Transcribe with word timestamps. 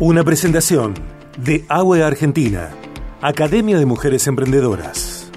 Una 0.00 0.22
presentación 0.22 0.94
de 1.36 1.64
AWE 1.68 2.04
Argentina, 2.04 2.70
Academia 3.20 3.80
de 3.80 3.84
Mujeres 3.84 4.28
Emprendedoras. 4.28 5.28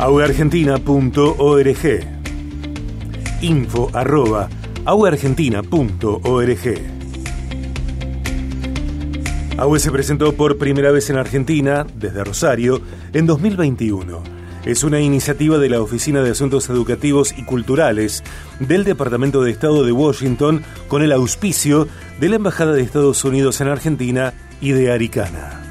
aweargentina.org 0.00 2.00
Info 3.42 3.90
arroba 3.92 4.48
aweargentina.org 4.86 6.78
AWE 9.56 9.78
se 9.78 9.92
presentó 9.92 10.32
por 10.32 10.58
primera 10.58 10.90
vez 10.90 11.10
en 11.10 11.16
Argentina, 11.16 11.86
desde 11.94 12.24
Rosario, 12.24 12.80
en 13.12 13.26
2021 13.26 14.37
es 14.68 14.84
una 14.84 15.00
iniciativa 15.00 15.56
de 15.56 15.70
la 15.70 15.80
Oficina 15.80 16.20
de 16.22 16.30
Asuntos 16.30 16.68
Educativos 16.68 17.32
y 17.34 17.42
Culturales 17.44 18.22
del 18.60 18.84
Departamento 18.84 19.42
de 19.42 19.50
Estado 19.50 19.82
de 19.82 19.92
Washington 19.92 20.62
con 20.88 21.02
el 21.02 21.12
auspicio 21.12 21.88
de 22.20 22.28
la 22.28 22.36
Embajada 22.36 22.74
de 22.74 22.82
Estados 22.82 23.24
Unidos 23.24 23.62
en 23.62 23.68
Argentina 23.68 24.34
y 24.60 24.72
de 24.72 24.92
Aricana. 24.92 25.62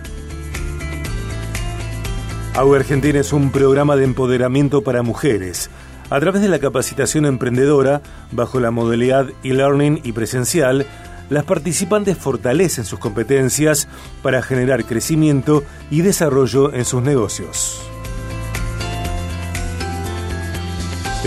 AUE 2.55 2.75
Argentina 2.75 3.20
es 3.20 3.34
un 3.34 3.52
programa 3.52 3.95
de 3.98 4.03
empoderamiento 4.03 4.81
para 4.81 5.03
mujeres. 5.03 5.70
A 6.09 6.20
través 6.20 6.41
de 6.41 6.50
la 6.50 6.58
capacitación 6.58 7.27
emprendedora, 7.27 8.02
bajo 8.31 8.59
la 8.59 8.72
modalidad 8.72 9.27
e-learning 9.44 10.02
y 10.03 10.14
presencial, 10.14 10.88
las 11.30 11.44
participantes 11.44 12.17
fortalecen 12.17 12.84
sus 12.84 12.98
competencias 12.98 13.88
para 14.23 14.41
generar 14.41 14.86
crecimiento 14.86 15.64
y 15.91 16.02
desarrollo 16.02 16.73
en 16.73 16.84
sus 16.84 17.03
negocios. 17.03 17.87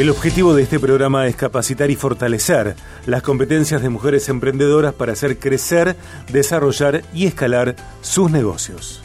El 0.00 0.08
objetivo 0.08 0.54
de 0.54 0.62
este 0.62 0.80
programa 0.80 1.26
es 1.26 1.36
capacitar 1.36 1.90
y 1.90 1.94
fortalecer 1.94 2.74
las 3.04 3.22
competencias 3.22 3.82
de 3.82 3.90
mujeres 3.90 4.30
emprendedoras 4.30 4.94
para 4.94 5.12
hacer 5.12 5.38
crecer, 5.38 5.94
desarrollar 6.32 7.02
y 7.12 7.26
escalar 7.26 7.76
sus 8.00 8.30
negocios. 8.30 9.02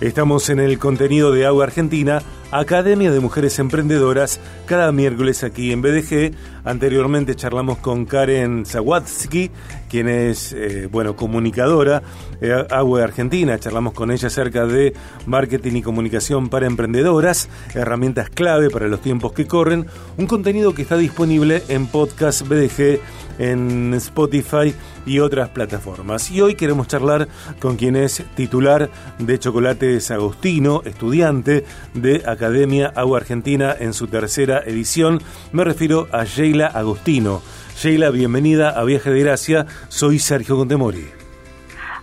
Estamos 0.00 0.48
en 0.48 0.60
el 0.60 0.78
contenido 0.78 1.32
de 1.32 1.44
Agua 1.44 1.64
Argentina 1.64 2.22
Academia 2.52 3.10
de 3.10 3.18
Mujeres 3.18 3.58
Emprendedoras, 3.58 4.38
cada 4.66 4.92
miércoles 4.92 5.42
aquí 5.42 5.72
en 5.72 5.80
BDG. 5.80 6.34
Anteriormente 6.66 7.34
charlamos 7.34 7.78
con 7.78 8.04
Karen 8.04 8.66
Zawatsky, 8.66 9.50
quien 9.88 10.06
es, 10.06 10.52
eh, 10.52 10.86
bueno, 10.92 11.16
comunicadora 11.16 12.02
de 12.42 12.52
Agua 12.68 13.04
Argentina. 13.04 13.58
Charlamos 13.58 13.94
con 13.94 14.10
ella 14.10 14.28
acerca 14.28 14.66
de 14.66 14.92
marketing 15.24 15.76
y 15.76 15.82
comunicación 15.82 16.50
para 16.50 16.66
emprendedoras, 16.66 17.48
herramientas 17.74 18.28
clave 18.28 18.68
para 18.68 18.86
los 18.86 19.00
tiempos 19.00 19.32
que 19.32 19.46
corren. 19.46 19.86
Un 20.18 20.26
contenido 20.26 20.74
que 20.74 20.82
está 20.82 20.98
disponible 20.98 21.62
en 21.68 21.86
podcast 21.86 22.46
BDG, 22.46 23.00
en 23.38 23.94
Spotify 23.94 24.74
y 25.06 25.20
otras 25.20 25.48
plataformas. 25.48 26.30
Y 26.30 26.42
hoy 26.42 26.54
queremos 26.54 26.86
charlar 26.86 27.28
con 27.60 27.76
quien 27.76 27.96
es 27.96 28.22
titular 28.36 28.90
de 29.18 29.38
Chocolates 29.38 30.10
Agostino, 30.10 30.82
estudiante 30.84 31.64
de 31.94 32.16
Academia 32.26 32.41
Academia 32.42 32.92
Agua 32.96 33.18
Argentina 33.18 33.72
en 33.78 33.92
su 33.92 34.08
tercera 34.08 34.62
edición. 34.66 35.20
Me 35.52 35.62
refiero 35.62 36.08
a 36.10 36.24
Sheila 36.24 36.66
Agostino. 36.66 37.40
Sheila, 37.76 38.10
bienvenida 38.10 38.70
a 38.70 38.82
Viaje 38.82 39.10
de 39.10 39.20
Gracia. 39.20 39.66
Soy 39.86 40.18
Sergio 40.18 40.56
Contemori. 40.56 41.06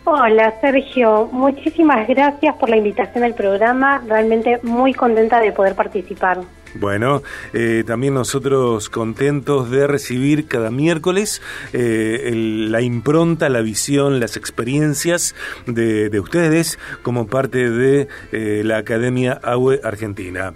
Hola 0.06 0.56
Sergio, 0.62 1.28
muchísimas 1.34 2.08
gracias 2.08 2.56
por 2.56 2.70
la 2.70 2.78
invitación 2.78 3.26
al 3.26 3.34
programa. 3.34 4.02
Realmente 4.08 4.62
muy 4.64 4.94
contenta 4.94 5.42
de 5.42 5.52
poder 5.52 5.76
participar. 5.76 6.40
Bueno, 6.76 7.24
eh, 7.54 7.84
también 7.86 8.14
nosotros 8.14 8.90
contentos 8.90 9.72
de 9.72 9.88
recibir 9.88 10.48
cada 10.48 10.70
miércoles 10.70 11.42
eh, 11.74 12.32
la 12.34 12.82
impronta, 12.82 13.50
la 13.50 13.62
visión, 13.62 14.20
las 14.20 14.38
experiencias 14.38 15.36
de, 15.66 16.20
ustedes 16.20 16.78
como 17.02 17.28
parte 17.28 17.70
de 17.70 18.08
eh, 18.32 18.62
la 18.64 18.78
Academia 18.78 19.40
AUE 19.42 19.80
Argentina. 19.84 20.54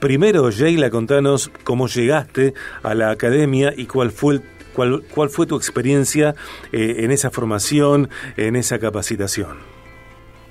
primero, 0.00 0.50
Sheila, 0.50 0.88
contanos 0.90 1.50
cómo 1.64 1.88
llegaste 1.88 2.54
a 2.82 2.94
la 2.94 3.10
Academia 3.10 3.72
y 3.76 3.86
cuál 3.86 4.12
fue 4.12 4.40
cuál, 4.72 5.02
cuál 5.14 5.28
fue 5.28 5.46
tu 5.46 5.56
experiencia 5.56 6.34
en 6.72 7.10
esa 7.10 7.30
formación, 7.30 8.08
en 8.36 8.56
esa 8.56 8.78
capacitación. 8.78 9.58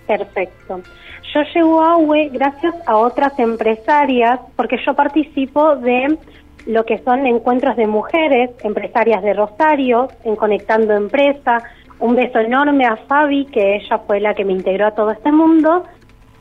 Perfecto. 0.06 0.82
Yo 1.34 1.42
llego 1.54 1.82
a 1.82 1.98
UE 1.98 2.30
gracias 2.30 2.76
a 2.86 2.98
otras 2.98 3.40
empresarias 3.40 4.40
porque 4.58 4.78
yo 4.86 4.94
participo 4.94 5.78
de 5.78 6.18
lo 6.66 6.86
que 6.86 7.00
son 7.00 7.26
encuentros 7.26 7.78
de 7.78 7.88
mujeres, 7.88 8.52
empresarias 8.64 9.24
de 9.24 9.34
Rosario, 9.34 10.10
en 10.26 10.36
Conectando 10.36 10.94
Empresa. 10.94 11.64
Un 12.00 12.16
beso 12.16 12.40
enorme 12.40 12.86
a 12.86 12.98
Fabi, 12.98 13.46
que 13.46 13.78
ella 13.78 14.00
fue 14.00 14.20
la 14.20 14.34
que 14.34 14.44
me 14.44 14.52
integró 14.52 14.88
a 14.88 14.92
todo 14.92 15.12
este 15.12 15.32
mundo. 15.32 15.86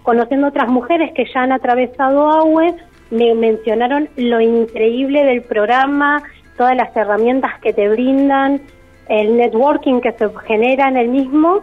Conociendo 0.02 0.48
otras 0.48 0.68
mujeres 0.68 1.12
que 1.14 1.24
ya 1.32 1.42
han 1.42 1.52
atravesado 1.52 2.28
AUE, 2.28 2.74
me 3.10 3.34
mencionaron 3.34 4.08
lo 4.16 4.40
increíble 4.40 5.24
del 5.24 5.42
programa, 5.42 6.22
todas 6.56 6.76
las 6.76 6.96
herramientas 6.96 7.60
que 7.60 7.72
te 7.72 7.88
brindan, 7.88 8.60
el 9.08 9.36
networking 9.36 10.00
que 10.00 10.12
se 10.12 10.28
genera 10.46 10.88
en 10.88 10.96
el 10.96 11.08
mismo 11.08 11.60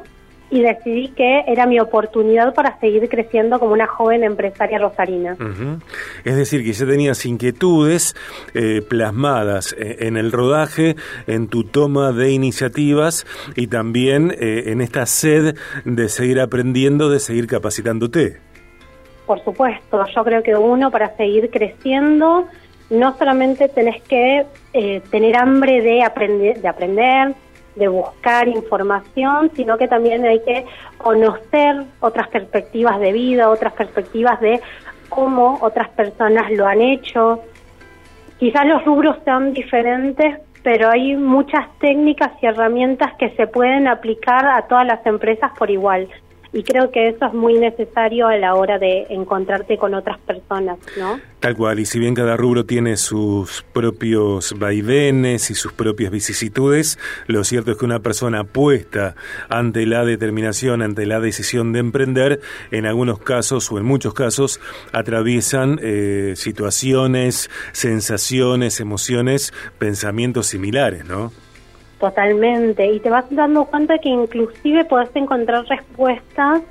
y 0.49 0.61
decidí 0.61 1.09
que 1.09 1.43
era 1.47 1.65
mi 1.65 1.79
oportunidad 1.79 2.53
para 2.53 2.79
seguir 2.79 3.09
creciendo 3.09 3.59
como 3.59 3.73
una 3.73 3.87
joven 3.87 4.23
empresaria 4.23 4.79
rosarina. 4.79 5.35
Es 6.23 6.35
decir, 6.35 6.63
que 6.63 6.73
ya 6.73 6.85
tenías 6.85 7.25
inquietudes 7.25 8.15
eh, 8.53 8.81
plasmadas 8.87 9.73
eh, 9.77 9.97
en 10.01 10.15
el 10.17 10.31
rodaje, 10.31 10.95
en 11.27 11.47
tu 11.47 11.63
toma 11.63 12.11
de 12.11 12.31
iniciativas 12.31 13.25
y 13.55 13.67
también 13.67 14.31
eh, 14.39 14.63
en 14.67 14.81
esta 14.81 15.05
sed 15.05 15.55
de 15.85 16.09
seguir 16.09 16.39
aprendiendo, 16.39 17.09
de 17.09 17.19
seguir 17.19 17.47
capacitándote. 17.47 18.37
Por 19.25 19.43
supuesto, 19.43 20.05
yo 20.15 20.23
creo 20.23 20.41
que 20.41 20.55
uno 20.55 20.89
para 20.89 21.15
seguir 21.17 21.49
creciendo 21.49 22.47
no 22.89 23.17
solamente 23.17 23.67
tenés 23.67 24.01
que 24.03 24.45
tener 25.11 25.35
hambre 25.35 25.81
de 25.81 26.03
aprender, 26.03 26.61
de 26.61 26.67
aprender, 26.69 27.35
de 27.77 27.87
buscar 27.87 28.47
información, 28.47 29.51
sino 29.55 29.77
que 29.77 29.87
también 29.87 30.25
hay 30.25 30.39
que 30.39 30.65
conocer 30.97 31.83
otras 31.99 32.27
perspectivas 32.29 32.99
de 32.99 33.11
vida, 33.11 33.49
otras 33.49 33.73
perspectivas 33.73 34.39
de 34.41 34.59
cómo 35.09 35.57
otras 35.61 35.89
personas 35.89 36.51
lo 36.51 36.65
han 36.65 36.81
hecho. 36.81 37.41
Quizás 38.39 38.65
los 38.65 38.83
rubros 38.85 39.17
sean 39.23 39.53
diferentes, 39.53 40.39
pero 40.63 40.89
hay 40.89 41.15
muchas 41.15 41.65
técnicas 41.79 42.31
y 42.41 42.45
herramientas 42.45 43.13
que 43.17 43.29
se 43.31 43.47
pueden 43.47 43.87
aplicar 43.87 44.45
a 44.45 44.63
todas 44.63 44.85
las 44.85 45.05
empresas 45.05 45.51
por 45.57 45.71
igual 45.71 46.07
y 46.53 46.63
creo 46.63 46.91
que 46.91 47.09
eso 47.09 47.25
es 47.25 47.33
muy 47.33 47.53
necesario 47.59 48.27
a 48.27 48.37
la 48.37 48.55
hora 48.55 48.79
de 48.79 49.07
encontrarte 49.09 49.77
con 49.77 49.93
otras 49.93 50.17
personas, 50.19 50.77
¿no? 50.97 51.19
Tal 51.39 51.55
cual, 51.55 51.79
y 51.79 51.85
si 51.85 51.99
bien 51.99 52.15
cada 52.15 52.35
rubro 52.35 52.65
tiene 52.65 52.97
sus 52.97 53.63
propios 53.73 54.57
vaivenes 54.57 55.51
y 55.51 55.55
sus 55.55 55.71
propias 55.71 56.11
vicisitudes, 56.11 56.97
lo 57.27 57.43
cierto 57.43 57.71
es 57.71 57.77
que 57.77 57.85
una 57.85 57.99
persona 57.99 58.43
puesta 58.43 59.15
ante 59.49 59.85
la 59.85 60.03
determinación, 60.03 60.81
ante 60.81 61.05
la 61.05 61.19
decisión 61.19 61.73
de 61.73 61.79
emprender, 61.79 62.41
en 62.71 62.85
algunos 62.85 63.19
casos 63.19 63.71
o 63.71 63.77
en 63.77 63.85
muchos 63.85 64.13
casos 64.13 64.59
atraviesan 64.93 65.79
eh, 65.81 66.33
situaciones, 66.35 67.49
sensaciones, 67.71 68.79
emociones, 68.79 69.53
pensamientos 69.77 70.47
similares, 70.47 71.05
¿no? 71.05 71.31
Totalmente, 71.99 72.85
y 72.85 72.99
te 72.99 73.09
vas 73.09 73.25
dando 73.31 73.65
cuenta 73.65 73.97
que 73.97 74.09
inclusive 74.09 74.85
podés 74.85 75.09
encontrar 75.15 75.65
respuestas 75.65 76.61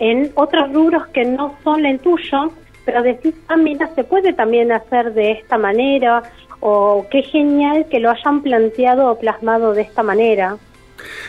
en 0.00 0.32
otros 0.34 0.72
rubros 0.72 1.06
que 1.08 1.24
no 1.24 1.54
son 1.62 1.86
el 1.86 2.00
tuyo, 2.00 2.50
pero 2.84 3.02
decís, 3.02 3.34
ah, 3.48 3.56
mira, 3.56 3.88
se 3.94 4.02
puede 4.02 4.32
también 4.32 4.72
hacer 4.72 5.14
de 5.14 5.32
esta 5.32 5.56
manera, 5.56 6.22
o 6.60 7.06
qué 7.10 7.22
genial 7.22 7.86
que 7.90 8.00
lo 8.00 8.10
hayan 8.10 8.42
planteado 8.42 9.10
o 9.10 9.18
plasmado 9.18 9.72
de 9.72 9.82
esta 9.82 10.02
manera. 10.02 10.56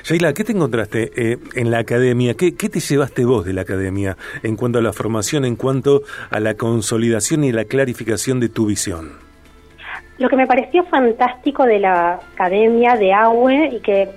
Sheila, 0.04 0.34
¿qué 0.34 0.44
te 0.44 0.54
encontraste 0.54 1.12
eh, 1.16 1.38
en 1.54 1.70
la 1.70 1.80
academia? 1.80 2.34
¿Qué, 2.34 2.56
¿Qué, 2.56 2.70
te 2.70 2.80
llevaste 2.80 3.26
vos 3.26 3.46
de 3.46 3.54
la 3.54 3.62
academia 3.62 4.18
en 4.42 4.56
cuanto 4.56 4.80
a 4.80 4.82
la 4.82 4.94
formación, 4.94 5.46
en 5.46 5.56
cuanto 5.56 6.02
a 6.30 6.40
la 6.40 6.56
consolidación 6.56 7.44
y 7.44 7.52
la 7.52 7.66
clarificación 7.66 8.40
de 8.40 8.50
tu 8.50 8.66
visión? 8.66 9.27
Lo 10.18 10.30
que 10.30 10.36
me 10.36 10.48
pareció 10.48 10.84
fantástico 10.86 11.66
de 11.66 11.80
la 11.80 12.20
Academia 12.34 12.96
de 12.96 13.14
AUE 13.14 13.70
y 13.76 13.80
que 13.82 14.10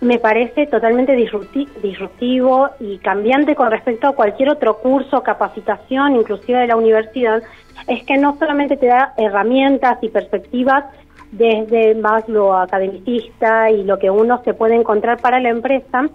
me 0.00 0.18
parece 0.18 0.66
totalmente 0.66 1.16
disruptivo 1.16 2.68
y 2.78 2.98
cambiante 2.98 3.54
con 3.54 3.70
respecto 3.70 4.08
a 4.08 4.14
cualquier 4.14 4.50
otro 4.50 4.78
curso, 4.78 5.22
capacitación, 5.22 6.16
inclusive 6.16 6.60
de 6.60 6.66
la 6.68 6.76
universidad, 6.76 7.42
es 7.86 8.04
que 8.04 8.16
no 8.16 8.36
solamente 8.38 8.76
te 8.76 8.86
da 8.86 9.14
herramientas 9.16 9.98
y 10.02 10.08
perspectivas 10.08 10.84
desde 11.32 11.94
más 11.94 12.28
lo 12.28 12.56
academicista 12.56 13.70
y 13.70 13.82
lo 13.84 13.98
que 13.98 14.10
uno 14.10 14.40
se 14.44 14.54
puede 14.54 14.76
encontrar 14.76 15.20
para 15.20 15.40
la 15.40 15.50
empresa, 15.50 16.08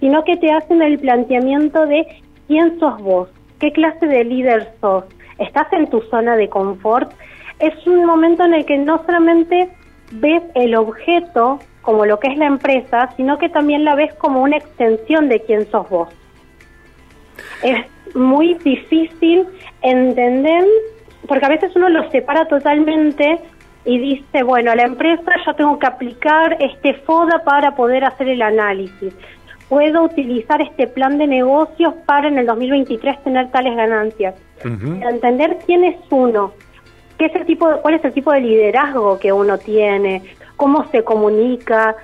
sino 0.00 0.22
que 0.24 0.36
te 0.36 0.52
hacen 0.52 0.82
el 0.82 0.98
planteamiento 0.98 1.86
de 1.86 2.06
quién 2.46 2.78
sos 2.78 3.00
vos, 3.02 3.28
qué 3.58 3.72
clase 3.72 4.06
de 4.06 4.24
líder 4.24 4.72
sos, 4.80 5.04
estás 5.38 5.72
en 5.72 5.88
tu 5.88 6.02
zona 6.02 6.36
de 6.36 6.48
confort, 6.48 7.12
es 7.60 7.86
un 7.86 8.04
momento 8.04 8.44
en 8.44 8.54
el 8.54 8.64
que 8.64 8.78
no 8.78 9.04
solamente 9.04 9.70
ves 10.12 10.42
el 10.54 10.74
objeto 10.74 11.60
como 11.82 12.04
lo 12.04 12.18
que 12.18 12.28
es 12.28 12.38
la 12.38 12.46
empresa, 12.46 13.10
sino 13.16 13.38
que 13.38 13.48
también 13.48 13.84
la 13.84 13.94
ves 13.94 14.14
como 14.14 14.42
una 14.42 14.56
extensión 14.56 15.28
de 15.28 15.40
quién 15.40 15.70
sos 15.70 15.88
vos. 15.88 16.08
Es 17.62 17.86
muy 18.14 18.54
difícil 18.54 19.46
entender, 19.82 20.64
porque 21.26 21.46
a 21.46 21.48
veces 21.48 21.74
uno 21.76 21.88
lo 21.88 22.10
separa 22.10 22.46
totalmente 22.46 23.38
y 23.84 23.98
dice, 23.98 24.42
bueno, 24.42 24.72
a 24.72 24.76
la 24.76 24.82
empresa 24.82 25.32
yo 25.46 25.54
tengo 25.54 25.78
que 25.78 25.86
aplicar 25.86 26.56
este 26.60 26.94
FODA 26.94 27.44
para 27.44 27.74
poder 27.74 28.04
hacer 28.04 28.28
el 28.28 28.42
análisis. 28.42 29.14
Puedo 29.68 30.02
utilizar 30.02 30.60
este 30.60 30.86
plan 30.86 31.16
de 31.16 31.26
negocios 31.26 31.94
para 32.04 32.28
en 32.28 32.38
el 32.38 32.46
2023 32.46 33.22
tener 33.22 33.50
tales 33.50 33.76
ganancias. 33.76 34.34
Entender 34.62 35.58
quién 35.64 35.84
es 35.84 35.96
uno, 36.10 36.52
qué 37.20 37.26
es 37.26 37.34
el 37.34 37.44
tipo 37.44 37.68
cuál 37.82 37.94
es 37.94 38.04
el 38.04 38.14
tipo 38.14 38.32
de 38.32 38.40
liderazgo 38.40 39.18
que 39.18 39.30
uno 39.30 39.58
tiene, 39.58 40.22
cómo 40.56 40.86
se 40.88 41.04
comunica, 41.04 41.94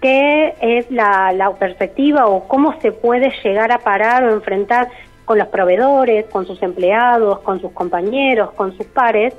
qué 0.00 0.54
es 0.62 0.90
la, 0.90 1.30
la 1.32 1.50
perspectiva 1.52 2.26
o 2.26 2.48
cómo 2.48 2.80
se 2.80 2.90
puede 2.90 3.30
llegar 3.44 3.70
a 3.70 3.80
parar 3.80 4.24
o 4.24 4.32
enfrentar 4.32 4.88
con 5.26 5.36
los 5.36 5.48
proveedores, 5.48 6.24
con 6.24 6.46
sus 6.46 6.62
empleados, 6.62 7.40
con 7.40 7.60
sus 7.60 7.70
compañeros, 7.72 8.52
con 8.52 8.74
sus 8.78 8.86
pares, 8.86 9.36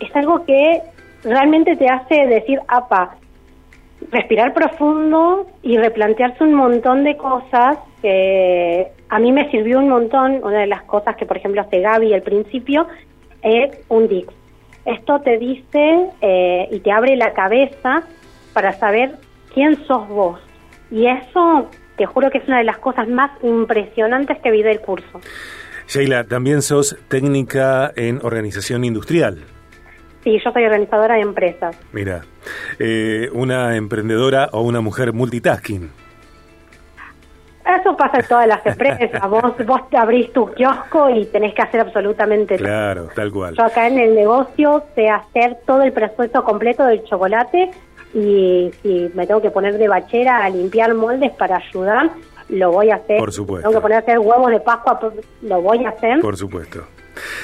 es 0.00 0.16
algo 0.16 0.46
que 0.46 0.80
realmente 1.24 1.76
te 1.76 1.88
hace 1.88 2.26
decir, 2.26 2.58
apa, 2.68 3.16
respirar 4.10 4.54
profundo 4.54 5.46
y 5.62 5.76
replantearse 5.76 6.42
un 6.42 6.54
montón 6.54 7.04
de 7.04 7.18
cosas 7.18 7.76
que 8.00 8.92
a 9.10 9.18
mí 9.18 9.30
me 9.30 9.50
sirvió 9.50 9.78
un 9.78 9.90
montón. 9.90 10.40
Una 10.42 10.60
de 10.60 10.66
las 10.66 10.82
cosas 10.84 11.16
que, 11.16 11.26
por 11.26 11.36
ejemplo, 11.36 11.60
hace 11.60 11.80
Gaby 11.80 12.14
al 12.14 12.22
principio 12.22 12.88
es 13.42 13.78
un 13.88 14.08
DIX. 14.08 14.28
Esto 14.84 15.20
te 15.20 15.38
dice 15.38 16.10
eh, 16.20 16.68
y 16.70 16.80
te 16.80 16.90
abre 16.90 17.16
la 17.16 17.32
cabeza 17.32 18.02
para 18.52 18.72
saber 18.72 19.16
quién 19.54 19.84
sos 19.86 20.08
vos. 20.08 20.40
Y 20.90 21.06
eso, 21.06 21.70
te 21.96 22.06
juro 22.06 22.30
que 22.30 22.38
es 22.38 22.48
una 22.48 22.58
de 22.58 22.64
las 22.64 22.78
cosas 22.78 23.08
más 23.08 23.30
impresionantes 23.42 24.38
que 24.40 24.50
vi 24.50 24.62
del 24.62 24.80
curso. 24.80 25.20
Sheila, 25.86 26.24
también 26.24 26.62
sos 26.62 26.96
técnica 27.08 27.92
en 27.96 28.20
organización 28.22 28.84
industrial. 28.84 29.44
Sí, 30.24 30.38
yo 30.44 30.52
soy 30.52 30.64
organizadora 30.64 31.16
de 31.16 31.22
empresas. 31.22 31.76
Mira, 31.92 32.22
eh, 32.78 33.28
una 33.32 33.76
emprendedora 33.76 34.48
o 34.52 34.62
una 34.62 34.80
mujer 34.80 35.12
multitasking. 35.12 35.90
Pasa 38.02 38.18
en 38.18 38.26
todas 38.26 38.48
las 38.48 38.66
empresas. 38.66 39.30
vos, 39.30 39.54
vos 39.64 39.88
te 39.88 39.96
abrís 39.96 40.32
tu 40.32 40.50
kiosco 40.54 41.08
y 41.08 41.24
tenés 41.26 41.54
que 41.54 41.62
hacer 41.62 41.82
absolutamente 41.82 42.56
todo. 42.56 42.66
Claro, 42.66 43.08
tal 43.14 43.30
cual. 43.30 43.54
Yo 43.54 43.62
acá 43.62 43.86
en 43.86 43.96
el 43.96 44.12
negocio 44.16 44.82
sé 44.96 45.08
hacer 45.08 45.58
todo 45.64 45.82
el 45.82 45.92
proceso 45.92 46.42
completo 46.42 46.84
del 46.84 47.04
chocolate 47.04 47.70
y 48.12 48.72
si 48.82 49.08
me 49.14 49.24
tengo 49.24 49.40
que 49.40 49.52
poner 49.52 49.78
de 49.78 49.86
bachera 49.86 50.44
a 50.44 50.50
limpiar 50.50 50.92
moldes 50.94 51.30
para 51.30 51.58
ayudar, 51.58 52.10
lo 52.48 52.72
voy 52.72 52.90
a 52.90 52.96
hacer. 52.96 53.18
Por 53.18 53.32
supuesto. 53.32 53.68
Tengo 53.68 53.80
que 53.80 53.82
poner 53.82 53.98
a 53.98 54.00
hacer 54.00 54.18
huevos 54.18 54.50
de 54.50 54.58
Pascua, 54.58 54.98
lo 55.42 55.62
voy 55.62 55.84
a 55.84 55.90
hacer. 55.90 56.20
Por 56.20 56.36
supuesto. 56.36 56.84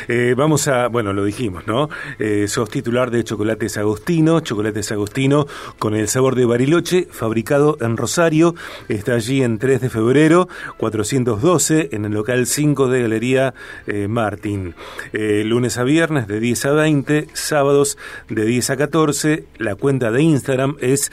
Eh, 0.07 0.35
vamos 0.37 0.69
a, 0.69 0.89
bueno, 0.89 1.13
lo 1.13 1.25
dijimos, 1.25 1.67
¿no? 1.67 1.89
Eh, 2.19 2.47
sos 2.49 2.71
titular 2.71 3.11
de 3.11 3.25
Chocolates 3.25 3.77
Agostino, 3.77 4.41
Chocolates 4.41 4.93
Agostino 4.93 5.47
con 5.79 5.95
el 5.95 6.09
sabor 6.09 6.35
de 6.35 6.45
Bariloche, 6.45 7.09
fabricado 7.11 7.77
en 7.81 7.97
Rosario, 7.97 8.55
está 8.89 9.15
allí 9.15 9.43
en 9.43 9.59
3 9.59 9.81
de 9.81 9.91
febrero, 9.91 10.49
412, 10.77 11.91
en 11.93 12.05
el 12.05 12.13
local 12.13 12.47
5 12.47 12.89
de 12.89 13.03
Galería 13.03 13.55
eh, 13.87 14.09
Martín. 14.09 14.75
lunes 15.13 15.79
a 15.79 15.85
viernes 15.85 16.29
de 16.29 16.41
10 16.41 16.65
a 16.67 16.73
20, 16.73 17.29
sábados 17.33 17.99
de 18.29 18.45
10 18.45 18.71
a 18.71 18.77
14, 18.77 19.45
la 19.59 19.75
cuenta 19.75 20.11
de 20.11 20.23
Instagram 20.23 20.77
es 20.81 21.11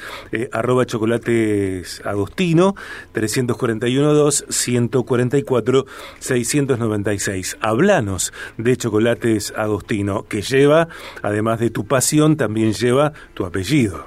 arroba 0.52 0.86
chocolates 0.86 2.02
agostino, 2.06 2.76
341 3.14 4.14
2 4.14 4.46
144 4.50 5.86
696. 6.20 7.58
Hablanos 7.62 8.34
de 8.58 8.75
Chocolates 8.78 9.54
Agostino, 9.56 10.24
que 10.24 10.42
lleva, 10.42 10.88
además 11.22 11.60
de 11.60 11.70
tu 11.70 11.86
pasión, 11.86 12.38
también 12.38 12.74
lleva 12.74 13.14
tu 13.34 13.46
apellido. 13.46 14.06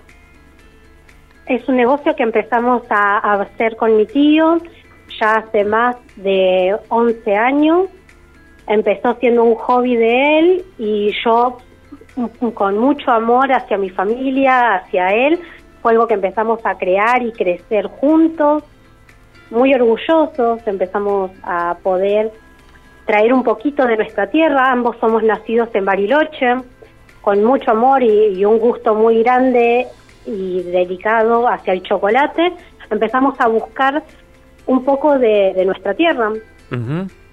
Es 1.46 1.66
un 1.68 1.76
negocio 1.76 2.14
que 2.14 2.22
empezamos 2.22 2.82
a, 2.90 3.18
hacer 3.40 3.76
con 3.76 3.96
mi 3.96 4.06
tío 4.06 4.58
ya 5.18 5.36
hace 5.36 5.64
más 5.64 5.96
de 6.16 6.76
11 6.88 7.36
años. 7.36 7.88
Empezó 8.66 9.14
siendo 9.14 9.44
un 9.44 9.54
hobby 9.54 9.96
de 9.96 10.38
él 10.38 10.64
y 10.78 11.12
yo 11.24 11.56
con 12.54 12.78
mucho 12.78 13.10
amor 13.10 13.50
hacia 13.52 13.78
mi 13.78 13.90
familia, 13.90 14.74
hacia 14.74 15.08
él, 15.08 15.40
fue 15.80 15.92
algo 15.92 16.06
que 16.06 16.14
empezamos 16.14 16.60
a 16.64 16.76
crear 16.76 17.22
y 17.22 17.32
crecer 17.32 17.86
juntos, 17.86 18.64
muy 19.50 19.72
orgullosos, 19.72 20.66
empezamos 20.66 21.30
a 21.42 21.78
poder 21.82 22.32
traer 23.08 23.32
un 23.32 23.42
poquito 23.42 23.86
de 23.86 23.96
nuestra 23.96 24.26
tierra. 24.28 24.70
Ambos 24.70 24.96
somos 25.00 25.22
nacidos 25.22 25.70
en 25.72 25.86
Bariloche, 25.86 26.56
con 27.22 27.42
mucho 27.42 27.70
amor 27.70 28.02
y, 28.02 28.44
un 28.44 28.58
gusto 28.58 28.94
muy 28.94 29.22
grande 29.22 29.86
y 30.26 30.62
delicado 30.62 31.48
hacia 31.48 31.72
el 31.72 31.82
chocolate. 31.82 32.52
Empezamos 32.90 33.40
a 33.40 33.48
buscar 33.48 34.02
un 34.66 34.84
poco 34.84 35.18
de, 35.18 35.64
nuestra 35.64 35.94
tierra. 35.94 36.32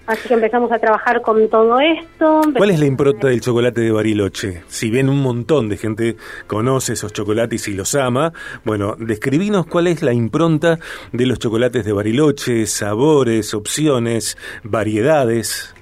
Así 0.08 0.28
que 0.28 0.36
empezamos 0.36 0.72
a 0.72 0.78
trabajar 0.78 1.22
con 1.22 1.50
todo 1.50 1.80
esto. 1.80 2.42
¿Cuál 2.56 2.70
es 2.70 2.80
la 2.80 2.86
impronta 2.86 3.28
del 3.28 3.42
chocolate 3.42 3.82
de 3.82 3.92
Bariloche? 3.92 4.62
Si 4.68 4.92
bien 4.92 5.10
un 5.10 5.22
montón 5.22 5.68
de 5.68 5.78
gente 5.78 6.16
conoce 6.46 6.94
esos 6.94 7.12
chocolates 7.12 7.68
y 7.68 7.74
los 7.74 7.96
ama, 7.96 8.32
bueno, 8.64 8.96
describinos 9.00 9.66
cuál 9.66 9.88
es 9.88 10.04
la 10.04 10.14
impronta 10.14 10.78
de 11.12 11.26
los 11.26 11.40
chocolates 11.40 11.86
de 11.86 11.92
Bariloche, 11.92 12.68
sabores, 12.68 13.56
opciones, 13.56 14.38
variedades. 14.64 15.74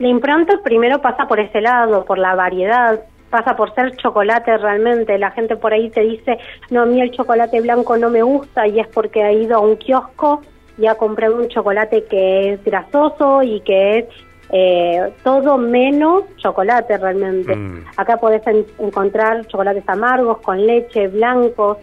La 0.00 0.08
impronta 0.08 0.54
primero 0.64 1.00
pasa 1.00 1.28
por 1.28 1.38
ese 1.38 1.60
lado, 1.60 2.04
por 2.04 2.18
la 2.18 2.34
variedad, 2.34 3.04
pasa 3.30 3.54
por 3.54 3.72
ser 3.74 3.96
chocolate 3.98 4.58
realmente. 4.58 5.16
La 5.16 5.30
gente 5.30 5.56
por 5.56 5.72
ahí 5.72 5.90
te 5.90 6.00
dice, 6.00 6.38
no, 6.70 6.82
a 6.82 6.86
mí 6.86 7.00
el 7.00 7.12
chocolate 7.12 7.60
blanco 7.60 7.96
no 7.96 8.10
me 8.10 8.22
gusta 8.22 8.66
y 8.66 8.80
es 8.80 8.88
porque 8.88 9.22
ha 9.22 9.32
ido 9.32 9.58
a 9.58 9.60
un 9.60 9.76
kiosco 9.76 10.42
y 10.78 10.86
ha 10.86 10.94
comprado 10.94 11.36
un 11.36 11.48
chocolate 11.48 12.04
que 12.04 12.54
es 12.54 12.64
grasoso 12.64 13.42
y 13.42 13.60
que 13.60 13.98
es 13.98 14.04
eh, 14.50 15.12
todo 15.24 15.56
menos 15.56 16.24
chocolate 16.36 16.98
realmente. 16.98 17.56
Mm. 17.56 17.84
Acá 17.96 18.18
podés 18.18 18.42
encontrar 18.78 19.46
chocolates 19.46 19.88
amargos 19.88 20.38
con 20.38 20.66
leche, 20.66 21.08
blancos, 21.08 21.78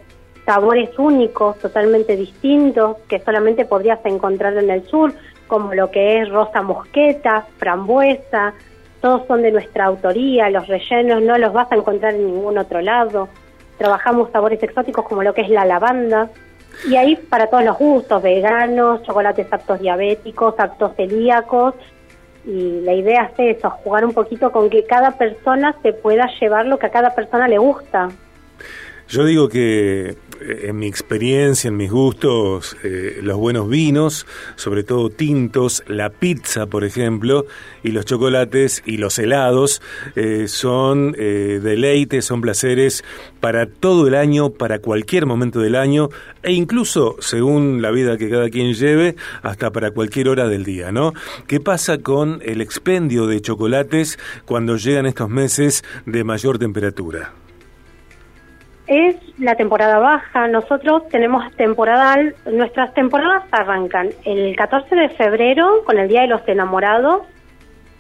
sabores 0.46 0.98
únicos, 0.98 1.58
totalmente 1.60 2.16
distintos, 2.16 2.98
que 3.08 3.20
solamente 3.20 3.66
podrías 3.66 4.00
encontrar 4.06 4.58
en 4.58 4.70
el 4.70 4.84
sur, 4.86 5.14
como 5.48 5.74
lo 5.74 5.90
que 5.90 6.22
es 6.22 6.30
rosa 6.30 6.62
mosqueta, 6.62 7.48
frambuesa, 7.58 8.54
todos 9.02 9.26
son 9.28 9.42
de 9.42 9.52
nuestra 9.52 9.86
autoría, 9.86 10.50
los 10.50 10.68
rellenos 10.68 11.22
no 11.22 11.38
los 11.38 11.54
vas 11.54 11.72
a 11.72 11.76
encontrar 11.76 12.16
en 12.16 12.28
ningún 12.28 12.58
otro 12.58 12.82
lado. 12.82 13.30
Trabajamos 13.78 14.32
sabores 14.32 14.62
exóticos 14.62 15.06
como 15.06 15.24
lo 15.24 15.34
que 15.34 15.42
es 15.42 15.50
la 15.50 15.66
lavanda, 15.66 16.30
y 16.88 16.96
ahí 16.96 17.16
para 17.16 17.48
todos 17.48 17.64
los 17.64 17.78
gustos, 17.78 18.22
veganos, 18.22 19.04
chocolates 19.04 19.48
aptos 19.52 19.80
diabéticos, 19.80 20.56
aptos 20.58 20.96
celíacos. 20.96 21.76
Y 22.46 22.82
la 22.82 22.94
idea 22.94 23.32
es 23.38 23.58
eso, 23.58 23.70
jugar 23.70 24.06
un 24.06 24.14
poquito 24.14 24.52
con 24.52 24.70
que 24.70 24.86
cada 24.86 25.18
persona 25.18 25.76
se 25.84 25.94
pueda 25.94 26.30
llevar 26.40 26.66
lo 26.66 26.80
que 26.80 26.88
a 26.88 26.92
cada 26.92 27.14
persona 27.14 27.48
le 27.48 27.58
gusta. 27.58 28.10
Yo 29.10 29.26
digo 29.26 29.50
que 29.50 30.16
en 30.42 30.78
mi 30.78 30.88
experiencia, 30.88 31.68
en 31.68 31.78
mis 31.78 31.92
gustos, 31.92 32.78
eh, 32.84 33.20
los 33.22 33.38
buenos 33.38 33.70
vinos, 33.70 34.26
sobre 34.56 34.84
todo 34.84 35.10
tintos, 35.10 35.84
la 35.88 36.10
pizza, 36.10 36.68
por 36.68 36.84
ejemplo, 36.84 37.46
y 37.84 37.92
los 37.92 38.06
chocolates 38.06 38.82
y 38.86 38.98
los 38.98 39.20
helados 39.20 39.82
eh, 40.16 40.48
son 40.48 41.16
eh, 41.18 41.60
deleites, 41.62 42.26
son 42.26 42.42
placeres 42.42 43.04
para 43.40 43.68
todo 43.68 44.08
el 44.08 44.16
año, 44.16 44.52
para 44.52 44.80
cualquier 44.80 45.26
momento 45.26 45.60
del 45.60 45.76
año, 45.76 46.10
e 46.44 46.54
incluso, 46.54 47.16
según 47.20 47.82
la 47.82 47.92
vida 47.92 48.18
que 48.18 48.30
cada 48.30 48.50
quien 48.50 48.74
lleve, 48.74 49.16
hasta 49.42 49.72
para 49.72 49.92
cualquier 49.92 50.30
hora 50.30 50.48
del 50.48 50.64
día, 50.64 50.92
¿no? 50.92 51.14
¿Qué 51.48 51.60
pasa 51.60 51.98
con 52.00 52.42
el 52.44 52.62
expendio 52.62 53.28
de 53.28 53.42
chocolates 53.42 54.20
cuando 54.46 54.78
llegan 54.78 55.06
estos 55.06 55.30
meses 55.30 55.84
de 56.06 56.24
mayor 56.24 56.60
temperatura? 56.60 57.34
Es 58.90 59.16
la 59.38 59.56
temporada 59.56 60.00
baja. 60.00 60.48
Nosotros 60.48 61.08
tenemos 61.10 61.50
temporadal, 61.56 62.36
nuestras 62.52 62.94
temporadas 62.96 63.44
arrancan 63.52 64.10
el 64.26 64.56
14 64.56 64.96
de 64.96 65.10
febrero 65.10 65.84
con 65.86 66.00
el 66.00 66.10
Día 66.10 66.22
de 66.22 66.28
los 66.28 66.46
Enamorados, 66.48 67.22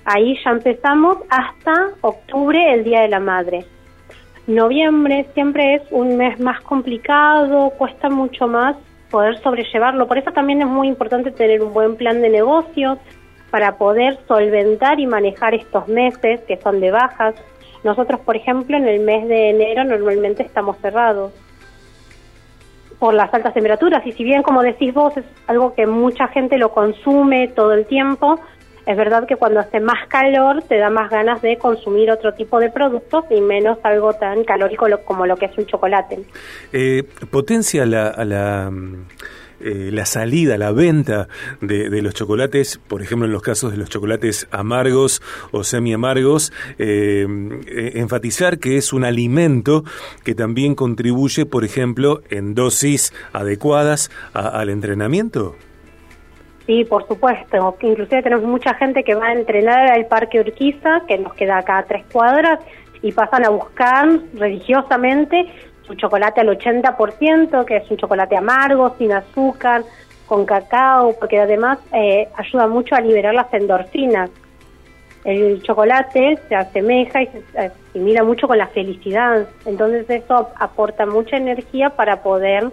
ahí 0.03 0.35
ya 0.43 0.49
empezamos 0.49 1.19
hasta 1.29 1.91
octubre, 2.01 2.73
el 2.73 2.83
Día 2.83 3.01
de 3.01 3.09
la 3.09 3.19
Madre. 3.19 3.65
Noviembre 4.47 5.27
siempre 5.35 5.75
es 5.75 5.83
un 5.91 6.17
mes 6.17 6.39
más 6.39 6.59
complicado, 6.61 7.69
cuesta 7.77 8.09
mucho 8.09 8.47
más 8.47 8.75
poder 9.11 9.37
sobrellevarlo, 9.41 10.07
por 10.07 10.17
eso 10.17 10.31
también 10.31 10.61
es 10.63 10.67
muy 10.67 10.87
importante 10.87 11.31
tener 11.31 11.61
un 11.61 11.71
buen 11.71 11.97
plan 11.97 12.19
de 12.21 12.29
negocios 12.29 12.97
para 13.51 13.77
poder 13.77 14.17
solventar 14.27 14.99
y 14.99 15.05
manejar 15.05 15.53
estos 15.53 15.87
meses 15.87 16.41
que 16.47 16.57
son 16.57 16.79
de 16.79 16.89
bajas 16.91 17.35
Nosotros, 17.83 18.19
por 18.21 18.35
ejemplo, 18.35 18.77
en 18.77 18.87
el 18.87 18.99
mes 19.01 19.27
de 19.27 19.49
enero 19.49 19.83
normalmente 19.83 20.43
estamos 20.43 20.77
cerrados 20.77 21.31
por 22.99 23.13
las 23.13 23.33
altas 23.33 23.53
temperaturas 23.53 24.05
y 24.05 24.11
si 24.11 24.23
bien, 24.23 24.43
como 24.43 24.61
decís 24.61 24.93
vos, 24.93 25.15
es 25.15 25.23
algo 25.47 25.73
que 25.73 25.87
mucha 25.87 26.27
gente 26.27 26.57
lo 26.57 26.71
consume 26.71 27.47
todo 27.47 27.73
el 27.73 27.85
tiempo, 27.85 28.39
es 28.89 28.97
verdad 28.97 29.27
que 29.27 29.35
cuando 29.35 29.59
hace 29.59 29.79
más 29.79 30.07
calor 30.07 30.63
te 30.63 30.77
da 30.77 30.89
más 30.89 31.11
ganas 31.11 31.41
de 31.41 31.57
consumir 31.57 32.09
otro 32.11 32.33
tipo 32.33 32.59
de 32.59 32.71
productos 32.71 33.25
y 33.29 33.39
menos 33.39 33.77
algo 33.83 34.13
tan 34.13 34.43
calórico 34.43 34.87
como 35.05 35.27
lo 35.27 35.37
que 35.37 35.45
es 35.45 35.57
un 35.57 35.65
chocolate. 35.67 36.19
Eh, 36.73 37.03
potencia 37.29 37.85
la, 37.85 38.11
la, 38.25 38.71
eh, 39.61 39.89
la 39.91 40.05
salida, 40.05 40.57
la 40.57 40.71
venta 40.71 41.27
de, 41.61 42.01
los 42.01 42.13
chocolates, 42.13 42.79
por 42.87 43.01
ejemplo 43.01 43.25
en 43.25 43.33
los 43.33 43.41
casos 43.41 43.71
de 43.71 43.77
los 43.77 43.89
chocolates 43.89 44.47
amargos 44.51 45.21
o 45.51 45.63
semi 45.63 45.93
amargos, 45.93 46.53
eh, 46.77 47.25
enfatizar 47.95 48.59
que 48.59 48.77
es 48.77 48.93
un 48.93 49.03
alimento 49.03 49.83
que 50.23 50.35
también 50.35 50.75
contribuye, 50.75 51.45
por 51.45 51.63
ejemplo, 51.63 52.21
en 52.29 52.55
dosis 52.55 53.13
adecuadas 53.33 54.11
al 54.33 54.69
entrenamiento. 54.69 55.55
Sí, 56.69 56.85
por 56.85 57.07
supuesto. 57.07 57.75
Inclusive 57.81 58.21
tenemos 58.21 58.45
mucha 58.45 58.75
gente 58.75 59.03
que 59.03 59.15
va 59.15 59.29
a 59.29 59.33
entrenar 59.33 59.91
al 59.91 60.05
Parque 60.05 60.39
Urquiza, 60.39 61.01
que 61.07 61.17
nos 61.17 61.33
queda 61.33 61.57
acá 61.57 61.79
a 61.79 61.83
tres 61.83 62.05
cuadras, 62.11 62.59
y 63.01 63.11
pasan 63.11 63.45
a 63.45 63.49
buscar 63.49 64.07
religiosamente 64.35 65.47
su 65.89 65.95
chocolate 65.95 66.41
al 66.41 66.49
80%, 66.49 67.65
que 67.65 67.77
es 67.77 67.89
un 67.89 67.97
chocolate 67.97 68.37
amargo, 68.37 68.95
sin 68.99 69.11
azúcar, 69.11 69.83
con 70.27 70.45
cacao, 70.45 71.15
porque 71.19 71.39
además 71.39 71.79
eh, 71.91 72.29
ayuda 72.35 72.67
mucho 72.67 72.93
a 72.95 73.01
liberar 73.01 73.33
las 73.33 73.51
endorfinas. 73.51 74.29
El 75.25 75.61
chocolate 75.63 76.37
se 76.47 76.55
asemeja 76.55 77.23
y 77.23 77.27
se 77.27 77.59
asimila 77.59 78.23
mucho 78.23 78.47
con 78.47 78.57
la 78.57 78.67
felicidad, 78.67 79.47
entonces 79.65 80.09
eso 80.09 80.49
aporta 80.55 81.05
mucha 81.05 81.35
energía 81.35 81.89
para 81.89 82.21
poder 82.21 82.71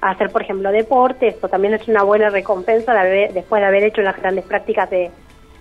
hacer, 0.00 0.30
por 0.30 0.42
ejemplo, 0.42 0.70
deporte. 0.72 1.28
Esto 1.28 1.48
también 1.48 1.74
es 1.74 1.86
una 1.88 2.02
buena 2.02 2.30
recompensa 2.30 2.92
después 2.92 3.62
de 3.62 3.66
haber 3.66 3.84
hecho 3.84 4.02
las 4.02 4.16
grandes 4.16 4.44
prácticas 4.44 4.90
de, 4.90 5.10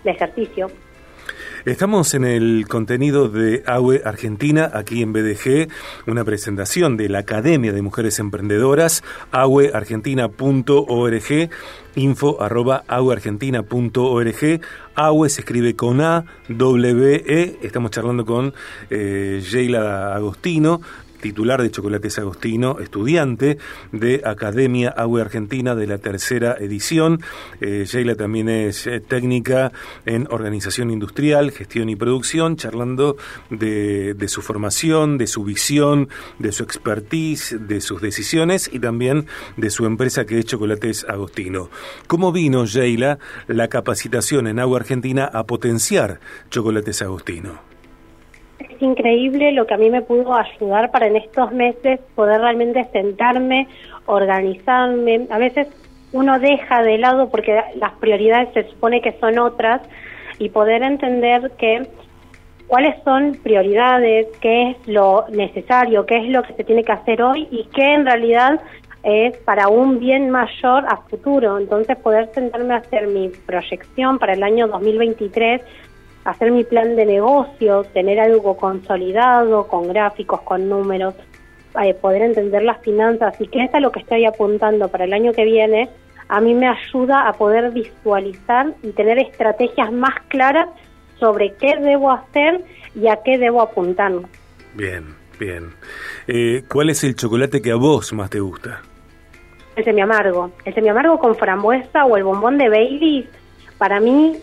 ejercicio. 0.03 0.71
Estamos 1.65 2.13
en 2.13 2.23
el 2.23 2.67
contenido 2.67 3.29
de 3.29 3.63
AUE 3.65 4.03
Argentina, 4.05 4.69
aquí 4.73 5.01
en 5.01 5.11
BDG, 5.11 5.67
una 6.05 6.23
presentación 6.23 6.97
de 6.97 7.09
la 7.09 7.17
Academia 7.19 7.73
de 7.73 7.81
Mujeres 7.81 8.19
Emprendedoras, 8.19 9.03
aueargentina.org, 9.31 11.49
info 11.95 12.41
arroba 12.41 12.83
aueargentina.org. 12.87 14.61
AUE 14.95 15.29
se 15.29 15.41
escribe 15.41 15.75
con 15.75 16.01
A, 16.01 16.25
W, 16.47 17.23
E. 17.27 17.59
Estamos 17.61 17.91
charlando 17.91 18.25
con 18.25 18.53
eh, 18.89 19.41
Agostino, 20.13 20.81
titular 21.21 21.61
de 21.61 21.71
Chocolates 21.71 22.19
Agostino, 22.19 22.79
estudiante 22.79 23.57
de 23.91 24.21
Academia 24.25 24.89
Agua 24.89 25.21
Argentina 25.21 25.75
de 25.75 25.87
la 25.87 25.97
tercera 25.97 26.55
edición. 26.59 27.21
Eh, 27.61 27.85
Sheila 27.87 28.15
también 28.15 28.49
es 28.49 28.87
eh, 28.87 28.99
técnica 28.99 29.71
en 30.05 30.27
organización 30.29 30.91
industrial, 30.91 31.51
gestión 31.51 31.89
y 31.89 31.95
producción, 31.95 32.55
charlando 32.55 33.17
de, 33.49 34.15
su 34.27 34.41
formación, 34.41 35.17
de 35.17 35.27
su 35.27 35.43
visión, 35.43 36.09
de 36.39 36.51
su 36.51 36.63
expertise, 36.63 37.57
de 37.59 37.81
sus 37.81 38.01
decisiones 38.01 38.69
y 38.71 38.79
también 38.79 39.27
de 39.55 39.69
su 39.69 39.85
empresa 39.85 40.25
que 40.25 40.39
es 40.39 40.45
Chocolates 40.45 41.05
Agostino. 41.07 41.69
¿Cómo 42.07 42.31
vino, 42.31 42.65
Sheila, 42.65 43.19
la 43.47 43.67
capacitación 43.67 44.47
en 44.47 44.59
Agua 44.59 44.79
Argentina 44.79 45.25
a 45.25 45.45
potenciar 45.45 46.19
Chocolates 46.49 47.01
Agostino? 47.01 47.76
Increíble 48.81 49.51
lo 49.51 49.65
que 49.65 49.73
a 49.73 49.77
mí 49.77 49.89
me 49.89 50.01
pudo 50.01 50.33
ayudar 50.33 50.91
para 50.91 51.07
en 51.07 51.15
estos 51.15 51.51
meses 51.51 51.99
poder 52.15 52.41
realmente 52.41 52.83
sentarme, 52.91 53.67
organizarme. 54.05 55.27
A 55.29 55.37
veces 55.37 55.67
uno 56.11 56.39
deja 56.39 56.83
de 56.83 56.97
lado 56.97 57.29
porque 57.29 57.61
las 57.75 57.93
prioridades 57.93 58.49
se 58.53 58.63
supone 58.69 59.01
que 59.01 59.13
son 59.19 59.39
otras 59.39 59.81
y 60.39 60.49
poder 60.49 60.83
entender 60.83 61.51
que 61.57 61.87
cuáles 62.67 62.95
son 63.03 63.37
prioridades, 63.43 64.27
qué 64.41 64.71
es 64.71 64.87
lo 64.87 65.25
necesario, 65.29 66.05
qué 66.05 66.17
es 66.17 66.29
lo 66.29 66.43
que 66.43 66.53
se 66.53 66.63
tiene 66.63 66.83
que 66.83 66.91
hacer 66.91 67.21
hoy 67.21 67.47
y 67.51 67.65
qué 67.73 67.93
en 67.93 68.05
realidad 68.05 68.61
es 69.03 69.37
para 69.37 69.69
un 69.69 69.99
bien 69.99 70.29
mayor 70.29 70.85
a 70.87 70.97
futuro. 71.09 71.57
Entonces 71.57 71.95
poder 71.97 72.29
sentarme 72.33 72.73
a 72.73 72.77
hacer 72.77 73.07
mi 73.07 73.29
proyección 73.29 74.19
para 74.19 74.33
el 74.33 74.43
año 74.43 74.67
2023 74.67 75.61
hacer 76.27 76.51
mi 76.51 76.65
plan 76.65 76.97
de 76.97 77.05
negocio, 77.05 77.85
tener 77.93 78.19
algo 78.19 78.57
consolidado, 78.57 79.65
con 79.67 79.87
gráficos, 79.87 80.41
con 80.41 80.67
números, 80.67 81.15
eh, 81.81 81.93
poder 81.93 82.21
entender 82.21 82.63
las 82.63 82.81
finanzas 82.81 83.39
y 83.39 83.47
que 83.47 83.63
es 83.63 83.73
a 83.73 83.79
lo 83.79 83.93
que 83.93 84.01
estoy 84.01 84.25
apuntando 84.25 84.89
para 84.89 85.05
el 85.05 85.13
año 85.13 85.31
que 85.31 85.45
viene, 85.45 85.89
a 86.27 86.41
mí 86.41 86.53
me 86.53 86.67
ayuda 86.67 87.29
a 87.29 87.33
poder 87.33 87.71
visualizar 87.71 88.73
y 88.83 88.91
tener 88.91 89.19
estrategias 89.19 89.89
más 89.93 90.15
claras 90.27 90.67
sobre 91.17 91.53
qué 91.53 91.77
debo 91.79 92.11
hacer 92.11 92.61
y 92.93 93.07
a 93.07 93.19
qué 93.23 93.37
debo 93.37 93.61
apuntar. 93.61 94.11
Bien, 94.73 95.05
bien. 95.39 95.71
Eh, 96.27 96.63
¿Cuál 96.67 96.89
es 96.89 97.05
el 97.05 97.15
chocolate 97.15 97.61
que 97.61 97.71
a 97.71 97.75
vos 97.75 98.11
más 98.11 98.29
te 98.29 98.41
gusta? 98.41 98.81
El 99.77 99.85
semi 99.85 100.01
amargo. 100.01 100.51
El 100.65 100.73
semi 100.75 100.89
amargo 100.89 101.17
con 101.19 101.35
frambuesa 101.37 102.03
o 102.05 102.17
el 102.17 102.25
bombón 102.25 102.57
de 102.57 102.67
Bailey, 102.67 103.29
para 103.77 104.01
mí 104.01 104.37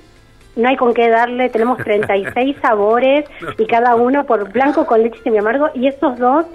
no 0.57 0.69
hay 0.69 0.77
con 0.77 0.95
qué 0.95 1.09
darle, 1.09 1.49
tenemos 1.49 1.79
36 1.85 2.57
sabores 2.61 3.25
y 3.59 3.67
cada 3.67 3.95
uno 3.95 4.25
por 4.25 4.53
blanco 4.53 4.87
con 4.87 5.03
leche 5.03 5.21
semi 5.23 5.39
amargo 5.39 5.71
y 5.75 5.89
esos 5.89 6.19
dos 6.19 6.47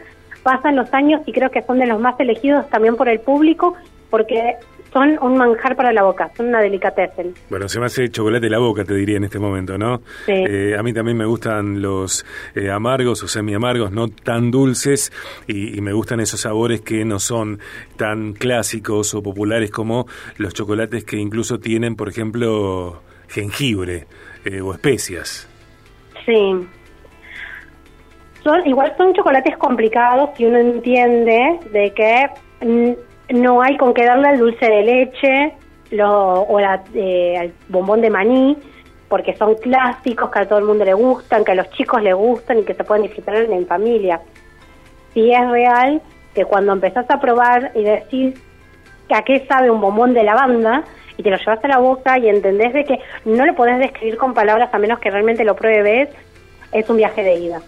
pasan 0.43 0.75
los 0.75 0.93
años 0.93 1.21
y 1.25 1.33
creo 1.33 1.51
que 1.51 1.61
son 1.61 1.79
de 1.79 1.85
los 1.85 1.99
más 1.99 2.19
elegidos 2.19 2.69
también 2.69 2.95
por 2.95 3.09
el 3.09 3.19
público 3.19 3.75
porque 4.09 4.55
son 4.91 5.17
un 5.21 5.37
manjar 5.37 5.75
para 5.75 5.93
la 5.93 6.03
boca, 6.03 6.31
son 6.35 6.47
una 6.47 6.61
delicatessen. 6.61 7.33
Bueno, 7.49 7.69
se 7.69 7.79
me 7.79 7.85
hace 7.85 8.09
chocolate 8.09 8.49
la 8.49 8.59
boca, 8.59 8.83
te 8.83 8.93
diría 8.95 9.17
en 9.17 9.23
este 9.23 9.39
momento, 9.39 9.77
¿no? 9.77 10.01
Sí. 10.25 10.31
Eh, 10.31 10.75
a 10.77 10.83
mí 10.83 10.93
también 10.93 11.17
me 11.17 11.25
gustan 11.25 11.81
los 11.81 12.25
eh, 12.55 12.71
amargos 12.71 13.21
o 13.23 13.27
semi-amargos, 13.27 13.91
no 13.91 14.07
tan 14.07 14.51
dulces, 14.51 15.11
y, 15.47 15.77
y, 15.77 15.81
me 15.81 15.93
gustan 15.93 16.19
esos 16.19 16.41
sabores 16.41 16.81
que 16.81 17.05
no 17.05 17.19
son 17.19 17.59
tan 17.97 18.33
clásicos 18.33 19.13
o 19.13 19.21
populares 19.21 19.69
como 19.69 20.07
los 20.37 20.53
chocolates 20.53 21.03
que 21.03 21.17
incluso 21.17 21.59
tienen, 21.59 21.95
por 21.95 22.09
ejemplo, 22.09 23.01
jengibre 23.29 24.05
eh, 24.45 24.61
o 24.61 24.73
especias. 24.73 25.47
Sí. 26.25 26.67
Son, 28.43 28.65
igual 28.67 28.93
son 28.97 29.13
chocolates 29.13 29.57
complicados 29.57 30.31
si 30.37 30.45
uno 30.45 30.57
entiende 30.57 31.59
de 31.71 31.93
que 31.93 32.29
no 33.33 33.61
hay 33.61 33.77
con 33.77 33.93
qué 33.93 34.05
darle 34.05 34.29
al 34.29 34.39
dulce 34.39 34.65
de 34.65 34.83
leche 34.83 35.53
lo, 35.91 36.41
o 36.43 36.59
la, 36.59 36.83
eh, 36.93 37.37
al 37.37 37.53
bombón 37.67 38.01
de 38.01 38.09
maní, 38.09 38.57
porque 39.07 39.35
son 39.35 39.55
clásicos 39.55 40.29
que 40.29 40.39
a 40.39 40.47
todo 40.47 40.59
el 40.59 40.65
mundo 40.65 40.85
le 40.85 40.93
gustan, 40.93 41.43
que 41.43 41.51
a 41.51 41.55
los 41.55 41.69
chicos 41.71 42.01
le 42.01 42.13
gustan 42.13 42.59
y 42.59 42.63
que 42.63 42.75
se 42.75 42.83
pueden 42.83 43.03
disfrutar 43.03 43.35
en 43.35 43.67
familia. 43.67 44.21
Sí 45.13 45.31
es 45.31 45.49
real 45.49 46.01
que 46.33 46.45
cuando 46.45 46.73
empezás 46.73 47.09
a 47.09 47.19
probar 47.19 47.71
y 47.75 47.83
decís 47.83 48.39
que 49.07 49.15
a 49.15 49.23
qué 49.23 49.45
sabe 49.47 49.71
un 49.71 49.81
bombón 49.81 50.13
de 50.13 50.23
lavanda, 50.23 50.83
y 51.19 51.23
te 51.23 51.29
lo 51.29 51.37
llevas 51.37 51.63
a 51.65 51.67
la 51.67 51.79
boca 51.79 52.17
y 52.17 52.29
entendés 52.29 52.73
de 52.73 52.85
que 52.85 52.97
no 53.25 53.45
lo 53.45 53.53
podés 53.53 53.77
describir 53.77 54.15
con 54.15 54.33
palabras 54.33 54.73
a 54.73 54.79
menos 54.79 54.99
que 54.99 55.11
realmente 55.11 55.43
lo 55.43 55.53
pruebes, 55.53 56.07
es 56.71 56.89
un 56.89 56.95
viaje 56.95 57.23
de 57.23 57.35
ida. 57.35 57.61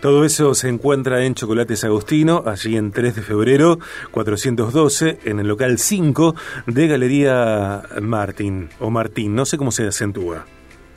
Todo 0.00 0.24
eso 0.24 0.54
se 0.54 0.68
encuentra 0.68 1.24
en 1.24 1.34
Chocolates 1.34 1.82
Agostino, 1.82 2.44
allí 2.46 2.76
en 2.76 2.92
3 2.92 3.16
de 3.16 3.22
febrero 3.22 3.78
412, 4.12 5.18
en 5.24 5.40
el 5.40 5.48
local 5.48 5.78
5 5.78 6.36
de 6.66 6.86
Galería 6.86 7.82
Martín, 8.00 8.68
o 8.78 8.88
Martín, 8.88 9.34
no 9.34 9.46
sé 9.46 9.58
cómo 9.58 9.72
se 9.72 9.88
acentúa. 9.88 10.46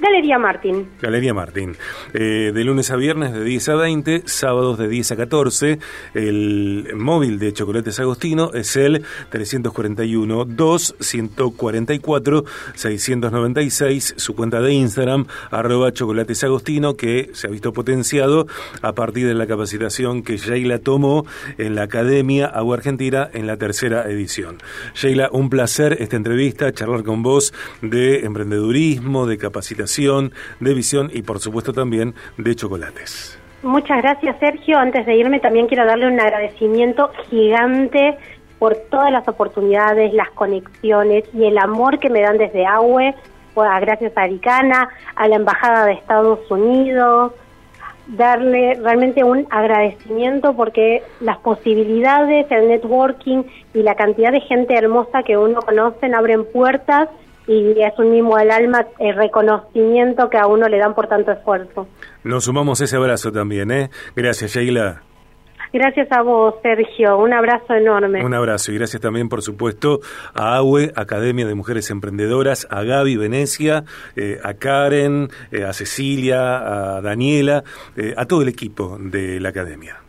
Galería 0.07 0.39
Martín. 0.39 0.87
Galería 1.01 1.33
Martín. 1.33 1.75
Eh, 2.13 2.53
de 2.53 2.63
lunes 2.63 2.91
a 2.91 2.95
viernes 2.95 3.33
de 3.33 3.43
10 3.43 3.69
a 3.69 3.75
20, 3.75 4.23
sábados 4.25 4.77
de 4.77 4.87
10 4.87 5.11
a 5.11 5.15
14. 5.17 5.79
El 6.13 6.93
móvil 6.95 7.39
de 7.39 7.51
Chocolates 7.51 7.99
Agostino 7.99 8.51
es 8.53 8.77
el 8.77 9.03
341 9.29 10.45
2 10.45 10.95
144 10.97 12.45
696. 12.73 14.13
Su 14.15 14.33
cuenta 14.33 14.61
de 14.61 14.73
Instagram, 14.73 15.27
arroba 15.51 15.91
Chocolates 15.91 16.41
Agostino, 16.45 16.95
que 16.95 17.29
se 17.33 17.47
ha 17.47 17.49
visto 17.49 17.73
potenciado 17.73 18.47
a 18.81 18.93
partir 18.93 19.27
de 19.27 19.33
la 19.33 19.45
capacitación 19.45 20.23
que 20.23 20.37
Sheila 20.37 20.79
tomó 20.79 21.25
en 21.57 21.75
la 21.75 21.83
Academia 21.83 22.45
Agua 22.45 22.77
Argentina 22.77 23.29
en 23.33 23.45
la 23.45 23.57
tercera 23.57 24.09
edición. 24.09 24.59
Sheila, 24.95 25.27
un 25.33 25.49
placer 25.49 25.97
esta 25.99 26.15
entrevista, 26.15 26.71
charlar 26.71 27.03
con 27.03 27.23
vos 27.23 27.53
de 27.81 28.21
emprendedurismo, 28.21 29.27
de 29.27 29.37
capacitación 29.37 29.96
de 29.97 30.73
visión 30.73 31.09
y 31.13 31.23
por 31.23 31.39
supuesto 31.39 31.73
también 31.73 32.13
de 32.37 32.55
chocolates. 32.55 33.39
Muchas 33.63 34.01
gracias 34.01 34.39
Sergio. 34.39 34.77
Antes 34.77 35.05
de 35.05 35.15
irme 35.15 35.39
también 35.39 35.67
quiero 35.67 35.85
darle 35.85 36.07
un 36.07 36.19
agradecimiento 36.19 37.09
gigante 37.29 38.17
por 38.59 38.75
todas 38.89 39.11
las 39.11 39.27
oportunidades, 39.27 40.13
las 40.13 40.29
conexiones 40.31 41.23
y 41.33 41.45
el 41.45 41.57
amor 41.57 41.99
que 41.99 42.09
me 42.09 42.21
dan 42.21 42.37
desde 42.37 42.65
AUE, 42.65 43.15
gracias 43.81 44.15
a 44.15 44.21
Aricana, 44.21 44.89
a 45.15 45.27
la 45.27 45.35
Embajada 45.35 45.85
de 45.85 45.93
Estados 45.93 46.39
Unidos, 46.49 47.33
darle 48.07 48.75
realmente 48.75 49.23
un 49.23 49.47
agradecimiento 49.49 50.55
porque 50.55 51.03
las 51.19 51.37
posibilidades, 51.39 52.45
el 52.51 52.67
networking 52.67 53.43
y 53.73 53.83
la 53.83 53.95
cantidad 53.95 54.31
de 54.31 54.41
gente 54.41 54.75
hermosa 54.75 55.23
que 55.23 55.37
uno 55.37 55.61
conoce 55.61 56.05
abren 56.13 56.45
puertas 56.45 57.09
y 57.47 57.81
es 57.81 57.97
un 57.97 58.11
mimo 58.11 58.35
al 58.35 58.51
alma 58.51 58.85
el 58.99 59.15
reconocimiento 59.15 60.29
que 60.29 60.37
a 60.37 60.47
uno 60.47 60.67
le 60.67 60.77
dan 60.77 60.93
por 60.93 61.07
tanto 61.07 61.31
esfuerzo. 61.31 61.87
Nos 62.23 62.43
sumamos 62.45 62.81
ese 62.81 62.97
abrazo 62.97 63.31
también, 63.31 63.71
¿eh? 63.71 63.89
Gracias, 64.15 64.51
Sheila. 64.51 65.01
Gracias 65.73 66.07
a 66.11 66.21
vos, 66.21 66.55
Sergio. 66.61 67.17
Un 67.17 67.33
abrazo 67.33 67.73
enorme. 67.73 68.23
Un 68.23 68.33
abrazo 68.33 68.71
y 68.71 68.75
gracias 68.77 69.01
también, 69.01 69.29
por 69.29 69.41
supuesto, 69.41 69.99
a 70.33 70.55
AUE, 70.55 70.91
Academia 70.95 71.45
de 71.45 71.55
Mujeres 71.55 71.89
Emprendedoras, 71.89 72.67
a 72.69 72.83
Gaby 72.83 73.17
Venecia, 73.17 73.83
eh, 74.15 74.39
a 74.43 74.53
Karen, 74.53 75.29
eh, 75.51 75.65
a 75.65 75.73
Cecilia, 75.73 76.95
a 76.95 77.01
Daniela, 77.01 77.63
eh, 77.95 78.13
a 78.15 78.25
todo 78.25 78.41
el 78.41 78.47
equipo 78.47 78.97
de 78.99 79.39
la 79.39 79.49
Academia. 79.49 80.06